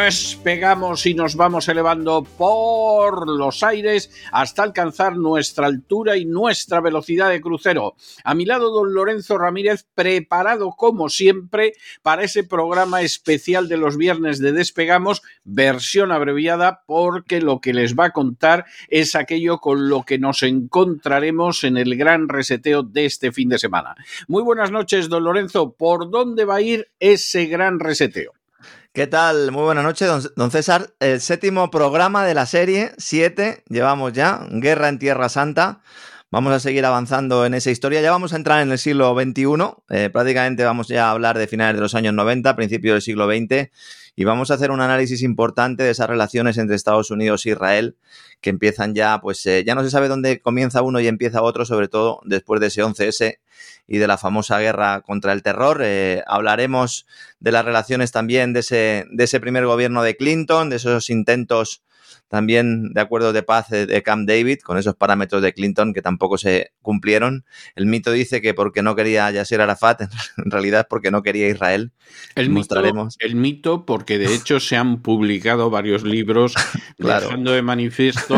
[0.00, 7.30] despegamos y nos vamos elevando por los aires hasta alcanzar nuestra altura y nuestra velocidad
[7.30, 7.94] de crucero.
[8.24, 13.96] A mi lado, don Lorenzo Ramírez, preparado como siempre para ese programa especial de los
[13.96, 19.88] viernes de Despegamos, versión abreviada, porque lo que les va a contar es aquello con
[19.88, 23.94] lo que nos encontraremos en el gran reseteo de este fin de semana.
[24.28, 25.72] Muy buenas noches, don Lorenzo.
[25.72, 28.32] ¿Por dónde va a ir ese gran reseteo?
[28.96, 29.52] ¿Qué tal?
[29.52, 30.88] Muy buenas noches, don, don, César.
[31.00, 35.80] El séptimo programa de la serie, siete, llevamos ya, Guerra en Tierra Santa.
[36.28, 38.00] Vamos a seguir avanzando en esa historia.
[38.00, 39.46] Ya vamos a entrar en el siglo XXI.
[39.90, 43.28] Eh, prácticamente vamos ya a hablar de finales de los años 90, principios del siglo
[43.28, 43.70] XX.
[44.16, 47.96] Y vamos a hacer un análisis importante de esas relaciones entre Estados Unidos e Israel,
[48.40, 51.64] que empiezan ya, pues eh, ya no se sabe dónde comienza uno y empieza otro,
[51.64, 53.38] sobre todo después de ese 11S
[53.86, 55.80] y de la famosa guerra contra el terror.
[55.84, 57.06] Eh, hablaremos
[57.38, 61.84] de las relaciones también de ese, de ese primer gobierno de Clinton, de esos intentos
[62.28, 66.38] también de acuerdos de paz de Camp David, con esos parámetros de Clinton que tampoco
[66.38, 67.44] se cumplieron.
[67.74, 70.02] El mito dice que porque no quería Yasser Arafat,
[70.36, 71.92] en realidad porque no quería Israel.
[72.34, 73.16] El, Mostraremos.
[73.20, 76.54] Mito, el mito, porque de hecho se han publicado varios libros
[76.98, 77.26] claro.
[77.26, 78.36] dejando de manifiesto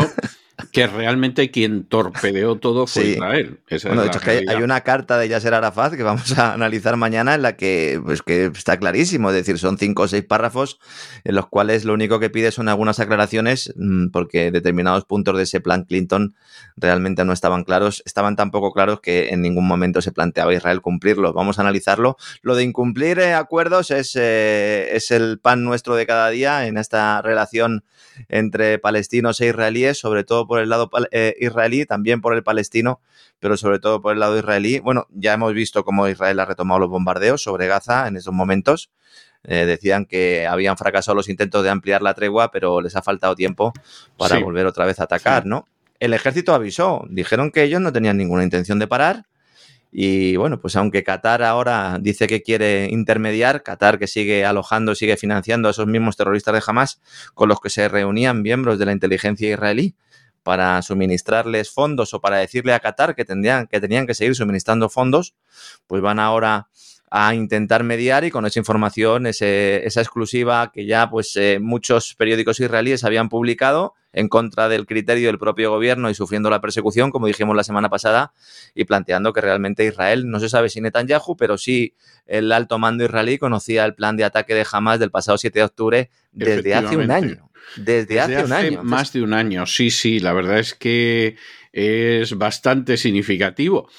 [0.71, 3.09] que realmente quien torpedeó todo fue sí.
[3.11, 3.59] Israel.
[3.67, 6.37] Esa bueno, es de hecho, es que hay, una carta de Yasser Arafat que vamos
[6.37, 10.07] a analizar mañana en la que, pues, que está clarísimo, es decir, son cinco o
[10.07, 10.79] seis párrafos
[11.23, 15.43] en los cuales lo único que pide son algunas aclaraciones mm, porque determinados puntos de
[15.43, 16.35] ese plan Clinton
[16.77, 20.81] realmente no estaban claros, estaban tan poco claros que en ningún momento se planteaba Israel
[20.81, 21.33] cumplirlo.
[21.33, 22.17] Vamos a analizarlo.
[22.41, 26.77] Lo de incumplir eh, acuerdos es, eh, es el pan nuestro de cada día en
[26.77, 27.83] esta relación
[28.27, 33.01] entre palestinos e israelíes, sobre todo por el lado eh, israelí, también por el palestino,
[33.39, 34.79] pero sobre todo por el lado israelí.
[34.79, 38.91] Bueno, ya hemos visto cómo Israel ha retomado los bombardeos sobre Gaza en esos momentos.
[39.43, 43.35] Eh, decían que habían fracasado los intentos de ampliar la tregua, pero les ha faltado
[43.35, 43.71] tiempo
[44.17, 44.43] para sí.
[44.43, 45.49] volver otra vez a atacar, sí.
[45.49, 45.65] ¿no?
[45.99, 49.25] El ejército avisó, dijeron que ellos no tenían ninguna intención de parar.
[49.91, 55.17] Y bueno, pues aunque Qatar ahora dice que quiere intermediar, Qatar que sigue alojando, sigue
[55.17, 57.01] financiando a esos mismos terroristas de Hamas
[57.33, 59.95] con los que se reunían miembros de la inteligencia israelí
[60.49, 64.89] para suministrarles fondos o para decirle a Qatar que, tendrían, que tenían que seguir suministrando
[64.89, 65.35] fondos,
[65.85, 66.69] pues van ahora
[67.11, 72.15] a intentar mediar y con esa información, ese, esa exclusiva que ya pues eh, muchos
[72.15, 77.11] periódicos israelíes habían publicado en contra del criterio del propio gobierno y sufriendo la persecución,
[77.11, 78.33] como dijimos la semana pasada,
[78.73, 81.93] y planteando que realmente Israel, no se sabe si Netanyahu, pero sí
[82.25, 85.65] el alto mando israelí conocía el plan de ataque de Hamas del pasado 7 de
[85.65, 87.48] octubre desde hace un año.
[87.75, 88.83] Desde, desde hace, hace, un año.
[88.83, 91.35] Más de un año, sí, sí, la verdad es que
[91.71, 93.89] es bastante significativo.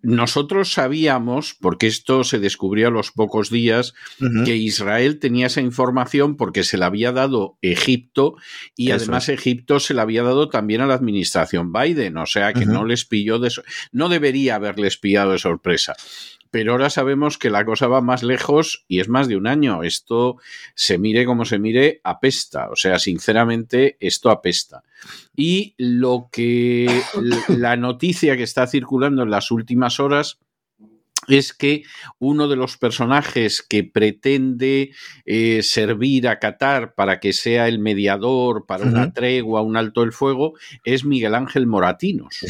[0.00, 4.44] Nosotros sabíamos, porque esto se descubrió a los pocos días, uh -huh.
[4.44, 8.36] que Israel tenía esa información porque se la había dado Egipto
[8.76, 8.96] y Eso.
[8.96, 12.68] además Egipto se la había dado también a la administración Biden, o sea que uh
[12.68, 12.72] -huh.
[12.74, 13.50] no les pilló de
[13.90, 15.96] no debería haberles pillado de sorpresa
[16.50, 19.82] pero ahora sabemos que la cosa va más lejos y es más de un año.
[19.82, 20.36] Esto,
[20.74, 22.70] se mire como se mire, apesta.
[22.70, 24.82] O sea, sinceramente, esto apesta.
[25.36, 27.02] Y lo que
[27.48, 30.38] la noticia que está circulando en las últimas horas
[31.28, 31.82] es que
[32.18, 34.92] uno de los personajes que pretende
[35.26, 38.92] eh, servir a Qatar para que sea el mediador para uh -huh.
[38.92, 40.54] una tregua, un alto el fuego,
[40.84, 42.40] es Miguel Ángel Moratinos,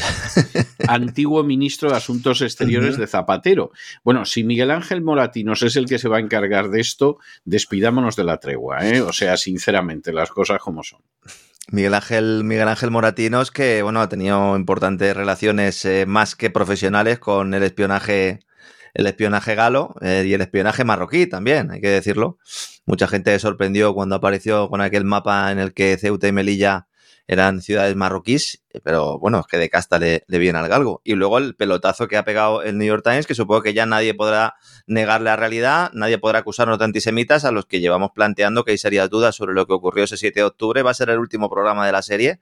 [0.89, 3.01] antiguo ministro de Asuntos Exteriores uh -huh.
[3.01, 3.73] de Zapatero.
[4.05, 8.17] Bueno, si Miguel Ángel Moratinos es el que se va a encargar de esto, despidámonos
[8.17, 9.01] de la tregua, ¿eh?
[9.01, 11.01] o sea, sinceramente, las cosas como son.
[11.71, 17.19] Miguel Ángel, Miguel Ángel Moratinos, que bueno, ha tenido importantes relaciones eh, más que profesionales
[17.19, 18.41] con el espionaje
[18.99, 22.39] el espionaje galo eh, y el espionaje marroquí también, hay que decirlo.
[22.85, 26.89] Mucha gente se sorprendió cuando apareció con aquel mapa en el que Ceuta y Melilla
[27.29, 31.01] eran ciudades marroquíes, pero bueno, es que de casta le, viene al galgo.
[31.05, 33.87] Y luego el pelotazo que ha pegado el New York Times, que supongo que ya
[33.87, 34.57] nadie podrá
[34.87, 38.79] negar la realidad, nadie podrá acusarnos de antisemitas a los que llevamos planteando que hay
[38.79, 40.83] serias dudas sobre lo que ocurrió ese 7 de octubre.
[40.83, 42.41] Va a ser el último programa de la serie.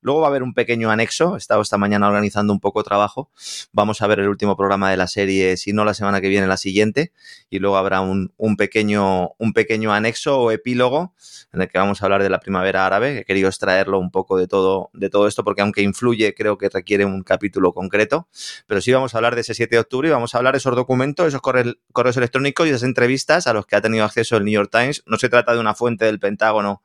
[0.00, 1.34] Luego va a haber un pequeño anexo.
[1.34, 3.30] He estado esta mañana organizando un poco de trabajo.
[3.72, 6.46] Vamos a ver el último programa de la serie, si no la semana que viene,
[6.46, 7.12] la siguiente.
[7.50, 11.14] Y luego habrá un, pequeño, un pequeño anexo o epílogo
[11.52, 13.18] en el que vamos a hablar de la primavera árabe.
[13.18, 16.68] He querido extraerlo un poco de todo, de todo esto porque aunque influye, creo que
[16.68, 18.28] requiere un capítulo concreto.
[18.66, 20.58] Pero sí vamos a hablar de ese 7 de octubre y vamos a hablar de
[20.58, 24.44] esos documentos, esos correos, electrónicos y esas entrevistas a los que ha tenido acceso el
[24.44, 25.02] New York Times.
[25.06, 26.82] No se trata de una fuente del Pentágono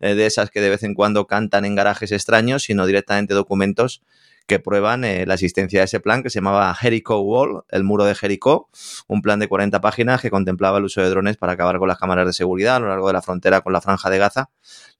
[0.00, 4.02] eh, de esas que de vez en cuando cantan en garajes extraños, sino directamente documentos
[4.46, 8.04] que prueban eh, la existencia de ese plan que se llamaba Jericho Wall, el muro
[8.04, 8.68] de Jericó,
[9.06, 11.98] un plan de 40 páginas que contemplaba el uso de drones para acabar con las
[11.98, 14.50] cámaras de seguridad a lo largo de la frontera con la franja de Gaza,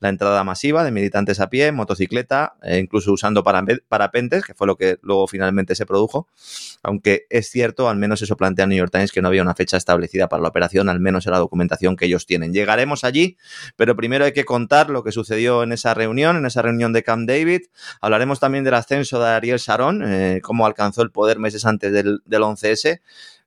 [0.00, 4.76] la entrada masiva de militantes a pie, motocicleta, e incluso usando parapentes, que fue lo
[4.76, 6.26] que luego finalmente se produjo,
[6.82, 9.76] aunque es cierto, al menos eso plantea New York Times, que no había una fecha
[9.76, 12.52] establecida para la operación, al menos en la documentación que ellos tienen.
[12.52, 13.36] Llegaremos allí,
[13.76, 17.02] pero primero hay que contar lo que sucedió en esa reunión, en esa reunión de
[17.02, 17.62] Camp David.
[18.00, 22.20] Hablaremos también del ascenso de Ariel Sharon, eh, cómo alcanzó el poder meses antes del,
[22.26, 23.00] 11S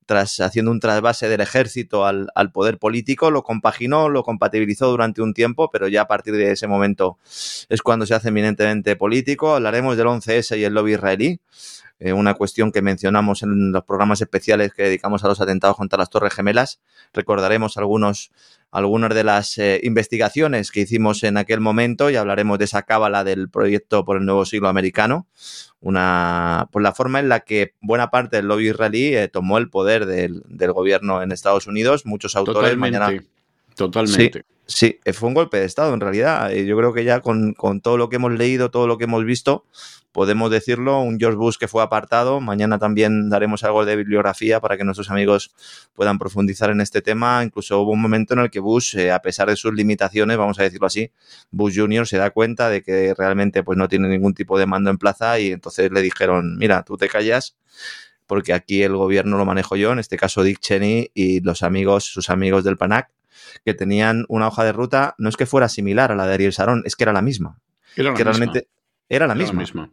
[0.06, 5.34] tras haciendo un trasvase del ejército al, poder político, lo compaginó, lo compatibilizó durante un
[5.34, 7.18] tiempo, pero ya a partir de ese momento
[7.70, 9.56] es cuando se hace eminentemente político.
[9.56, 11.40] Hablaremos del 11S y el lobby israelí,
[12.00, 15.98] eh, una cuestión que mencionamos en los programas especiales que dedicamos a los atentados contra
[15.98, 16.82] las Torres Gemelas.
[17.14, 18.32] Recordaremos algunos,
[18.76, 23.24] algunas de las eh, investigaciones que hicimos en aquel momento y hablaremos de esa cábala
[23.24, 25.28] del proyecto por el nuevo siglo americano,
[25.80, 29.70] una, por la forma en la que buena parte del lobby israelí eh, tomó el
[29.70, 30.44] poder del,
[30.74, 32.06] gobierno en Estados Unidos.
[32.06, 33.24] Muchos autores totalmente, mañana.
[33.76, 34.40] Totalmente.
[34.40, 34.55] Sí,
[35.14, 36.52] fue un golpe de Estado en realidad.
[36.52, 39.24] Yo creo que ya con, con todo lo que hemos leído, todo lo que hemos
[39.26, 39.66] visto,
[40.16, 42.40] podemos decirlo, un George Bush que fue apartado.
[42.40, 45.54] Mañana también daremos algo de bibliografía para que nuestros amigos
[45.94, 47.44] puedan profundizar en este tema.
[47.44, 50.58] Incluso hubo un momento en el que Bush, eh, a pesar de sus limitaciones, vamos
[50.58, 51.12] a decirlo así,
[51.52, 52.08] Bush Jr.
[52.08, 55.38] se da cuenta de que realmente pues, no tiene ningún tipo de mando en plaza
[55.38, 57.58] y entonces le dijeron, mira, tú te callas
[58.26, 62.06] porque aquí el gobierno lo manejo yo, en este caso Dick Cheney y los amigos,
[62.06, 63.10] sus amigos del PANAC,
[63.64, 66.52] que tenían una hoja de ruta, no es que fuera similar a la de Ariel
[66.52, 67.60] Sharon, es que era la misma.
[67.96, 68.68] Era que realmente
[69.10, 69.90] era la misma.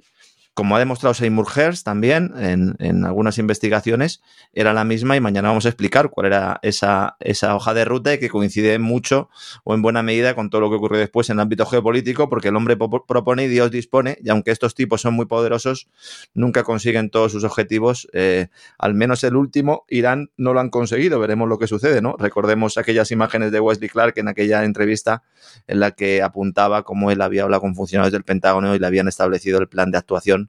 [0.55, 4.21] Como ha demostrado Seymour Hersh también en, algunas investigaciones,
[4.53, 8.13] era la misma y mañana vamos a explicar cuál era esa, esa hoja de ruta
[8.13, 9.31] y que coincide mucho
[9.65, 12.49] o en buena medida con todo lo que ocurrió después en el ámbito geopolítico, porque
[12.49, 15.89] el hombre propone y Dios dispone, y aunque estos tipos son muy poderosos,
[16.35, 18.09] nunca consiguen todos sus objetivos.
[18.13, 21.19] Eh, al menos el último, Irán no lo han conseguido.
[21.19, 22.17] Veremos lo que sucede, ¿no?
[22.19, 25.23] Recordemos aquellas imágenes de Wesley Clark en aquella entrevista
[25.67, 29.09] en la que apuntaba cómo él había hablado con funcionarios del Pentágono y le habían
[29.09, 30.42] establecido el plan de actuación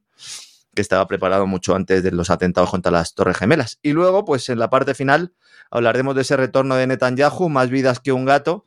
[0.73, 3.79] que estaba preparado mucho antes de los atentados contra las Torres Gemelas.
[3.81, 5.33] Y luego, pues en la parte final,
[5.69, 8.65] hablaremos de ese retorno de Netanyahu, más vidas que un gato.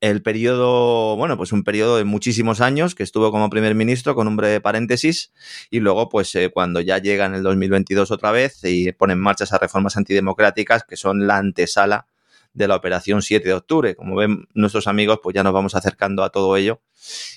[0.00, 4.28] El periodo, bueno, pues un periodo de muchísimos años que estuvo como primer ministro con
[4.28, 5.32] un breve paréntesis
[5.70, 9.18] y luego, pues eh, cuando ya llega en el 2022 otra vez y pone en
[9.18, 12.07] marcha esas reformas antidemocráticas que son la antesala
[12.58, 13.94] de la operación 7 de octubre.
[13.94, 16.82] Como ven nuestros amigos, pues ya nos vamos acercando a todo ello.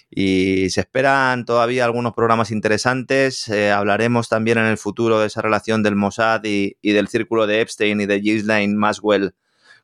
[0.09, 3.47] Y se esperan todavía algunos programas interesantes.
[3.47, 7.61] Eh, hablaremos también en el futuro de esa relación del Mossad y, del círculo de
[7.61, 9.35] Epstein y de Ghislaine Maswell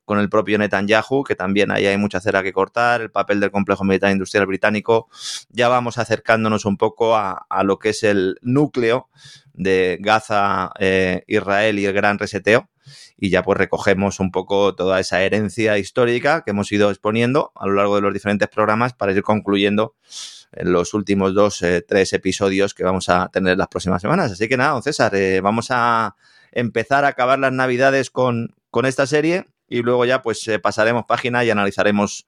[0.06, 3.52] con el propio Netanyahu, que también ahí hay mucha cera que cortar, el papel del
[3.52, 5.10] complejo militar industrial británico.
[5.50, 9.10] Ya vamos acercándonos un poco a, lo que es el núcleo
[9.54, 12.70] de Gaza, eh, Israel y el gran reseteo
[13.18, 17.68] y ya pues recogemos un poco toda esa herencia histórica que hemos ido exponiendo a
[17.68, 19.96] lo largo de los diferentes programas para ir concluyendo
[20.52, 24.32] en los últimos dos, eh, tres episodios que vamos a tener las próximas semanas.
[24.32, 26.16] Así que nada, don César, eh, vamos a
[26.52, 31.06] empezar a acabar las navidades con, con esta serie y luego ya pues eh, pasaremos
[31.06, 32.28] página y analizaremos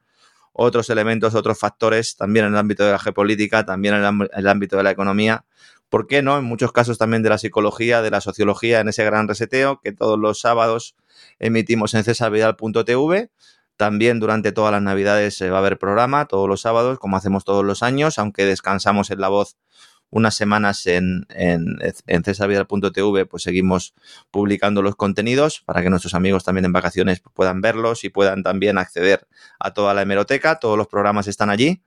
[0.51, 4.77] otros elementos, otros factores, también en el ámbito de la geopolítica, también en el ámbito
[4.77, 5.45] de la economía,
[5.89, 6.37] ¿por qué no?
[6.37, 9.91] En muchos casos también de la psicología, de la sociología, en ese gran reseteo que
[9.91, 10.95] todos los sábados
[11.39, 13.31] emitimos en cesarvidal.tv.
[13.75, 17.45] También durante todas las navidades se va a haber programa, todos los sábados, como hacemos
[17.45, 19.57] todos los años, aunque descansamos en la voz
[20.11, 23.93] unas semanas en, en, cesarvidal.tv, pues seguimos
[24.31, 28.77] publicando los contenidos para que nuestros amigos también en vacaciones puedan verlos y puedan también
[28.77, 29.27] acceder
[29.59, 30.59] a toda la hemeroteca.
[30.59, 31.83] Todos los programas están allí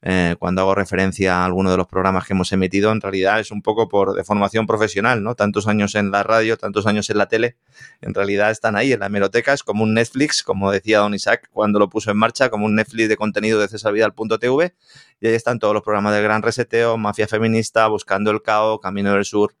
[0.00, 3.50] eh, cuando hago referencia a alguno de los programas que hemos emitido, en realidad es
[3.50, 5.34] un poco por de formación profesional, ¿no?
[5.34, 7.56] Tantos años en la radio, tantos años en la tele,
[8.00, 11.48] en realidad están ahí en la hemeroteca, es como un Netflix, como decía Don Isaac
[11.52, 14.74] cuando lo puso en marcha, como un Netflix de contenido de cesarvidal.tv,
[15.20, 19.12] y ahí están todos los programas del Gran Reseteo, Mafia Feminista, Buscando el Cao, Camino
[19.12, 19.56] del Sur,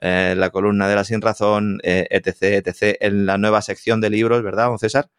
[0.00, 4.08] eh, la columna de la Sin Razón, eh, etc., etc., en la nueva sección de
[4.08, 5.10] libros, ¿verdad, don César?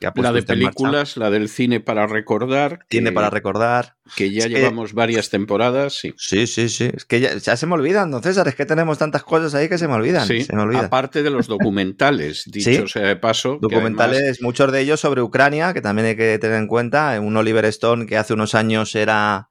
[0.00, 2.80] la de películas, la del cine para recordar.
[2.90, 3.96] Cine para recordar.
[4.16, 6.12] Que ya llevamos varias temporadas, sí.
[6.16, 6.90] Sí, sí, sí.
[6.92, 8.48] Es que ya, se me olvidan, don César.
[8.48, 10.26] Es que tenemos tantas cosas ahí que se me olvidan.
[10.26, 10.86] Sí, se me olvidan.
[10.86, 13.58] aparte de los documentales, dicho sea de paso.
[13.60, 17.18] Documentales, muchos de ellos sobre Ucrania, que también hay que tener en cuenta.
[17.20, 19.50] Un Oliver Stone que hace unos años era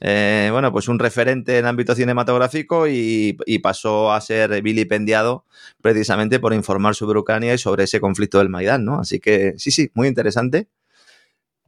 [0.00, 5.44] eh, bueno, pues un referente en ámbito cinematográfico y, pasó a ser vilipendiado
[5.80, 8.98] precisamente por informar sobre Ucrania y sobre ese conflicto del Maidán, ¿no?
[8.98, 10.66] Así que sí, sí, muy interesante.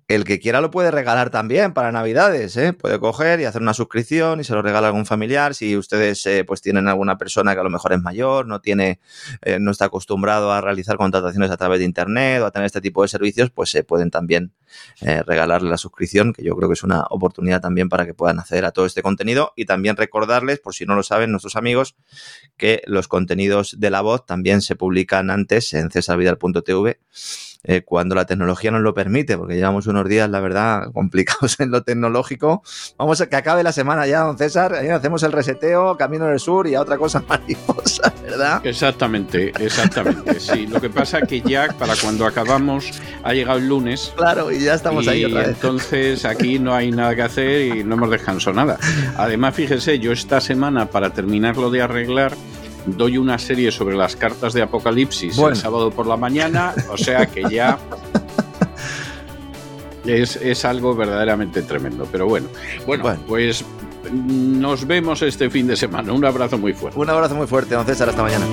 [0.06, 2.74] El que quiera lo puede regalar también para Navidades, ¿eh?
[2.74, 5.54] Puede coger y hacer una suscripción y se lo regala a algún familiar.
[5.54, 9.00] Si ustedes eh, pues tienen alguna persona que a lo mejor es mayor, no tiene,
[9.40, 12.82] eh, no está acostumbrado a realizar contrataciones a través de internet o a tener este
[12.82, 14.52] tipo de servicios, pues se pueden también
[15.00, 18.64] regalarle la suscripción, que yo creo que es una oportunidad también para que puedan acceder
[18.64, 21.94] a todo este contenido y también recordarles, por si no lo saben nuestros amigos,
[22.56, 26.98] que los contenidos de la voz también se publican antes en cesarvidal.tv
[27.64, 31.70] eh, cuando la tecnología nos lo permite, porque llevamos unos días, la verdad, complicados en
[31.70, 32.62] lo tecnológico.
[32.98, 34.74] Vamos a que acabe la semana ya, don César.
[34.74, 38.64] Ahí hacemos el reseteo, Camino del Sur y a otra cosa mariposa, ¿verdad?
[38.64, 40.38] Exactamente, exactamente.
[40.38, 42.90] sí, lo que pasa es que ya para cuando acabamos
[43.22, 44.12] ha llegado el lunes.
[44.16, 45.48] Claro, y ya estamos ahí otra vez.
[45.48, 48.78] Entonces aquí no hay nada que hacer y no hemos descansado nada.
[49.16, 52.32] Además, fíjese, yo esta semana, para terminarlo de arreglar,
[52.86, 57.26] doy una serie sobre las cartas de Apocalipsis el sábado por la mañana, o sea
[57.26, 57.78] que ya
[60.06, 62.06] es, algo verdaderamente tremendo.
[62.10, 62.48] Pero bueno,
[62.86, 63.64] bueno, pues
[64.12, 66.12] nos vemos este fin de semana.
[66.12, 66.98] Un abrazo muy fuerte.
[66.98, 68.46] Un abrazo muy fuerte, don César, hasta mañana.